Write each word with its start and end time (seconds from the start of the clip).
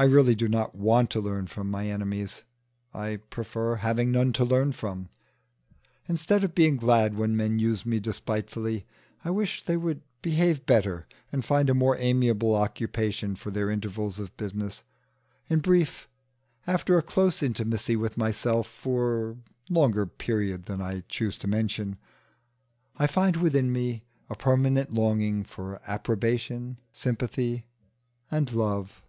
I 0.00 0.04
really 0.04 0.36
do 0.36 0.46
not 0.46 0.76
want 0.76 1.10
to 1.10 1.20
learn 1.20 1.48
from 1.48 1.68
my 1.72 1.88
enemies: 1.88 2.44
I 2.94 3.16
prefer 3.30 3.74
having 3.74 4.12
none 4.12 4.32
to 4.34 4.44
learn 4.44 4.70
from. 4.70 5.08
Instead 6.06 6.44
of 6.44 6.54
being 6.54 6.76
glad 6.76 7.16
when 7.16 7.36
men 7.36 7.58
use 7.58 7.84
me 7.84 7.98
despitefully, 7.98 8.86
I 9.24 9.30
wish 9.30 9.64
they 9.64 9.76
would 9.76 10.00
behave 10.22 10.64
better 10.66 11.08
and 11.32 11.44
find 11.44 11.68
a 11.68 11.74
more 11.74 11.96
amiable 11.98 12.54
occupation 12.54 13.34
for 13.34 13.50
their 13.50 13.70
intervals 13.72 14.20
of 14.20 14.36
business. 14.36 14.84
In 15.48 15.58
brief, 15.58 16.06
after 16.64 16.96
a 16.96 17.02
close 17.02 17.42
intimacy 17.42 17.96
with 17.96 18.16
myself 18.16 18.68
for 18.68 19.32
a 19.32 19.36
longer 19.68 20.06
period 20.06 20.66
than 20.66 20.80
I 20.80 21.02
choose 21.08 21.36
to 21.38 21.48
mention, 21.48 21.96
I 22.98 23.08
find 23.08 23.34
within 23.34 23.72
me 23.72 24.04
a 24.30 24.36
permanent 24.36 24.94
longing 24.94 25.42
for 25.42 25.80
approbation, 25.88 26.76
sympathy, 26.92 27.66
and 28.30 28.52
love. 28.52 29.02